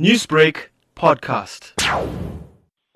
Newsbreak 0.00 0.70
podcast. 0.96 1.72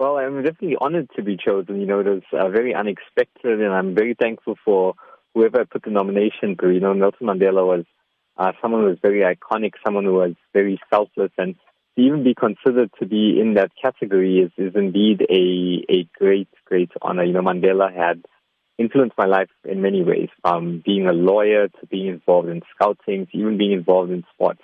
Well, 0.00 0.16
I'm 0.16 0.42
definitely 0.42 0.76
honored 0.80 1.08
to 1.14 1.22
be 1.22 1.36
chosen. 1.36 1.80
You 1.80 1.86
know, 1.86 2.00
it 2.00 2.06
was 2.06 2.22
uh, 2.32 2.48
very 2.48 2.74
unexpected, 2.74 3.60
and 3.60 3.72
I'm 3.72 3.94
very 3.94 4.16
thankful 4.20 4.56
for 4.64 4.94
whoever 5.32 5.64
put 5.64 5.84
the 5.84 5.90
nomination 5.90 6.56
through. 6.58 6.74
You 6.74 6.80
know, 6.80 6.94
Nelson 6.94 7.28
Mandela 7.28 7.64
was 7.64 7.84
uh, 8.36 8.50
someone 8.60 8.82
who 8.82 8.88
was 8.88 8.98
very 9.00 9.20
iconic, 9.20 9.74
someone 9.86 10.06
who 10.06 10.14
was 10.14 10.34
very 10.52 10.80
selfless, 10.92 11.30
and 11.38 11.54
to 11.96 12.02
even 12.02 12.24
be 12.24 12.34
considered 12.34 12.90
to 12.98 13.06
be 13.06 13.38
in 13.40 13.54
that 13.54 13.70
category 13.80 14.40
is, 14.40 14.50
is 14.56 14.74
indeed 14.74 15.24
a, 15.30 15.84
a 15.88 16.08
great, 16.18 16.48
great 16.64 16.90
honor. 17.00 17.22
You 17.22 17.34
know, 17.34 17.42
Mandela 17.42 17.94
had 17.94 18.24
influenced 18.76 19.16
my 19.16 19.26
life 19.26 19.50
in 19.64 19.82
many 19.82 20.02
ways, 20.02 20.30
from 20.40 20.82
being 20.84 21.06
a 21.06 21.12
lawyer 21.12 21.68
to 21.68 21.86
being 21.88 22.08
involved 22.08 22.48
in 22.48 22.62
scouting 22.74 23.26
to 23.26 23.38
even 23.38 23.56
being 23.56 23.70
involved 23.70 24.10
in 24.10 24.24
sports. 24.34 24.62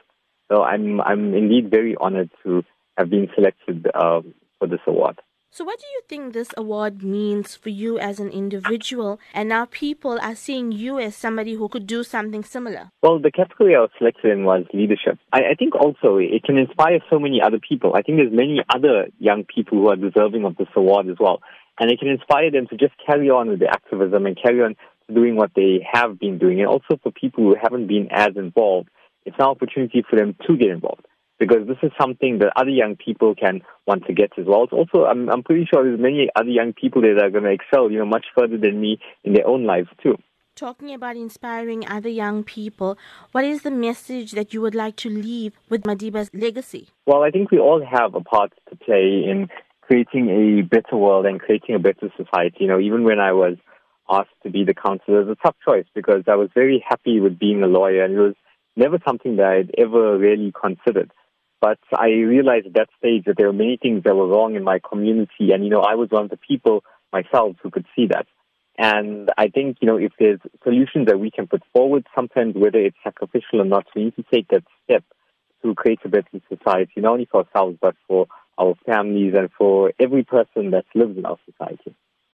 So 0.51 0.63
I'm 0.63 1.01
I'm 1.01 1.35
indeed 1.35 1.71
very 1.71 1.97
honored 2.01 2.31
to 2.45 2.63
have 2.97 3.11
been 3.11 3.29
selected 3.35 3.87
uh, 3.95 4.21
for 4.59 4.69
this 4.69 4.81
award. 4.87 5.21
So, 5.57 5.63
what 5.63 5.79
do 5.79 5.87
you 5.95 6.03
think 6.09 6.33
this 6.33 6.49
award 6.57 7.05
means 7.05 7.55
for 7.55 7.69
you 7.69 7.97
as 7.97 8.19
an 8.19 8.31
individual? 8.31 9.21
And 9.33 9.49
now 9.49 9.67
people 9.67 10.19
are 10.21 10.35
seeing 10.35 10.73
you 10.73 10.99
as 10.99 11.15
somebody 11.15 11.55
who 11.55 11.69
could 11.69 11.87
do 11.87 12.03
something 12.03 12.43
similar. 12.43 12.91
Well, 13.05 13.21
the 13.21 13.31
category 13.31 13.77
I 13.77 13.79
was 13.79 13.91
selected 13.97 14.33
in 14.33 14.43
was 14.43 14.65
leadership. 14.75 15.17
I, 15.33 15.53
I 15.53 15.55
think 15.57 15.77
also 15.77 16.17
it 16.17 16.43
can 16.43 16.59
inspire 16.59 16.99
so 17.09 17.21
many 17.21 17.41
other 17.41 17.61
people. 17.61 17.95
I 17.95 18.03
think 18.03 18.19
there's 18.19 18.33
many 18.33 18.63
other 18.69 19.07
young 19.21 19.45
people 19.45 19.79
who 19.79 19.91
are 19.91 19.97
deserving 19.97 20.45
of 20.45 20.57
this 20.57 20.67
award 20.75 21.09
as 21.09 21.19
well. 21.21 21.41
And 21.79 21.89
it 21.89 22.01
can 22.01 22.09
inspire 22.09 22.51
them 22.51 22.67
to 22.71 22.77
just 22.77 22.95
carry 23.07 23.31
on 23.31 23.49
with 23.49 23.61
their 23.61 23.71
activism 23.71 24.27
and 24.27 24.37
carry 24.37 24.61
on 24.61 24.75
doing 25.15 25.37
what 25.37 25.53
they 25.55 25.87
have 25.89 26.19
been 26.19 26.39
doing. 26.39 26.59
And 26.59 26.69
also 26.69 26.99
for 27.01 27.13
people 27.13 27.45
who 27.45 27.55
haven't 27.55 27.87
been 27.87 28.09
as 28.11 28.35
involved, 28.35 28.89
it's 29.25 29.37
an 29.39 29.47
opportunity 29.47 30.05
for 30.09 30.17
them 30.17 30.35
to 30.47 30.57
get 30.57 30.71
involved 30.71 31.07
because 31.39 31.67
this 31.67 31.79
is 31.83 31.91
something 32.01 32.39
that 32.39 32.53
other 32.57 32.71
young 32.71 32.97
people 32.97 33.35
can 33.35 33.61
want 33.87 34.07
to 34.07 34.15
get 34.15 34.31
as 34.39 34.47
well. 34.47 34.65
It's 34.65 34.73
also, 34.73 35.05
I'm, 35.05 35.29
I'm 35.29 35.43
pretty 35.43 35.67
sure 35.67 35.85
there's 35.85 36.01
many 36.01 36.29
other 36.37 36.49
young 36.49 36.73
people 36.73 37.03
that 37.03 37.21
are 37.23 37.31
going 37.31 37.45
to 37.45 37.51
excel, 37.51 37.91
you 37.91 37.99
know, 37.99 38.07
much 38.07 38.27
further 38.37 38.57
than 38.57 38.81
me 38.81 38.99
in 39.25 39.35
their 39.35 39.47
own 39.47 39.65
lives 39.65 39.89
too. 40.03 40.17
Talking 40.57 40.95
about 40.95 41.17
inspiring 41.17 41.87
other 41.89 42.09
young 42.09 42.45
people, 42.45 42.97
what 43.33 43.45
is 43.45 43.63
the 43.63 43.73
message 43.73 44.33
that 44.33 44.55
you 44.55 44.61
would 44.61 44.75
like 44.75 44.95
to 44.97 45.11
leave 45.11 45.53
with 45.69 45.83
Madiba's 45.83 46.31
legacy? 46.33 46.89
Well, 47.07 47.25
I 47.25 47.31
think 47.31 47.51
we 47.51 47.59
all 47.59 47.85
have 47.85 48.15
a 48.15 48.21
part 48.21 48.53
to 48.71 48.77
play 48.77 49.25
in 49.29 49.49
creating 49.83 50.31
a 50.31 50.63
better 50.63 50.97
world 50.97 51.27
and 51.27 51.41
creating 51.41 51.75
a 51.75 51.81
better 51.81 52.09
society. 52.17 52.59
You 52.61 52.69
know, 52.69 52.79
even 52.79 53.03
when 53.03 53.19
I 53.19 53.33
was 53.33 53.57
asked 54.09 54.31
to 54.45 54.51
be 54.51 54.65
the 54.65 54.75
councilor, 54.75 55.23
it 55.23 55.27
was 55.27 55.37
a 55.41 55.45
tough 55.45 55.57
choice 55.67 55.87
because 55.93 56.23
I 56.29 56.37
was 56.37 56.51
very 56.55 56.85
happy 56.89 57.19
with 57.19 57.37
being 57.37 57.65
a 57.65 57.67
lawyer 57.67 58.05
and 58.05 58.15
it 58.15 58.21
was 58.21 58.35
never 58.77 58.99
something 59.07 59.37
that 59.37 59.47
I'd 59.47 59.75
ever 59.79 60.19
really 60.19 60.53
considered. 60.53 61.11
But 61.61 61.79
I 61.97 62.09
realized 62.09 62.67
at 62.67 62.75
that 62.75 62.89
stage 62.99 63.25
that 63.25 63.37
there 63.39 63.47
were 63.47 63.53
many 63.53 63.79
things 63.81 64.03
that 64.05 64.15
were 64.15 64.29
wrong 64.29 64.55
in 64.55 64.65
my 64.65 64.81
community. 64.87 65.53
And, 65.53 65.65
you 65.65 65.71
know, 65.71 65.81
I 65.81 65.95
was 65.95 66.11
one 66.11 66.25
of 66.25 66.31
the 66.31 66.37
people 66.37 66.85
myself 67.13 67.57
who 67.63 67.71
could 67.71 67.87
see 67.97 68.07
that. 68.09 68.27
And 68.77 69.31
I 69.39 69.49
think, 69.49 69.79
you 69.81 69.87
know, 69.87 69.97
if 69.97 70.13
there's 70.19 70.41
solutions 70.63 71.07
that 71.07 71.21
we 71.21 71.31
can 71.31 71.47
put 71.47 71.63
forward, 71.73 72.07
sometimes 72.15 72.55
whether 72.57 72.79
it's 72.79 72.97
sacrificial 73.05 73.61
or 73.61 73.65
not, 73.65 73.87
we 73.95 74.05
need 74.05 74.17
to 74.17 74.25
take 74.31 74.49
that 74.49 74.65
step 74.83 75.05
to 75.63 75.75
create 75.75 76.01
a 76.05 76.09
better 76.09 76.41
society, 76.49 76.93
not 76.97 77.13
only 77.13 77.29
for 77.31 77.45
ourselves, 77.45 77.79
but 77.81 77.95
for 78.09 78.27
our 78.59 78.75
families 78.85 79.35
and 79.37 79.49
for 79.57 79.93
every 79.99 80.25
person 80.25 80.71
that 80.73 80.85
lives 80.95 81.17
in 81.17 81.25
our 81.25 81.39
society. 81.51 81.95